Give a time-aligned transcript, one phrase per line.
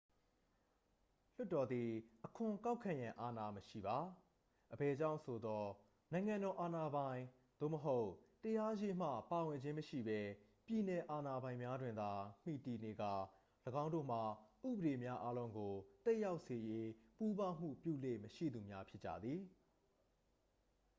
[1.35, 1.89] လွှတ်တော်သည်
[2.25, 3.97] အခွန်ကောက်ခံရန် အာဏာမရှိပါ
[4.73, 5.67] အဘယ်ကြောင့်ဆိုသော်
[6.13, 7.21] နိုင်ငံတော် အာဏာပိုင်
[7.59, 8.09] သို့မဟုတ်
[8.43, 10.19] တရားရေးမှ ပါဝင်ခြင်းမရှိပဲ
[10.65, 12.11] ပြည်နယ်အာဏာပိုင်များတွင်သာ
[12.43, 13.13] မှီတည်နေကာ
[13.83, 14.23] ၎င်းတို့မှာ
[14.69, 15.73] ဥပဒေများအားလုံးကို
[16.05, 16.87] သက်ရောက်စေရေး
[17.17, 19.41] ပူးပေါင်းမှုပြုလေ့မရှိသူများဖြစ်ကြသည်